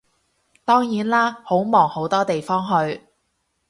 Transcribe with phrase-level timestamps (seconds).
[0.65, 3.01] 當然啦，好忙好多地方去